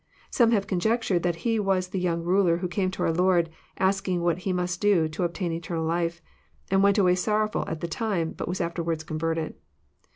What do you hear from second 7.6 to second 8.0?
at the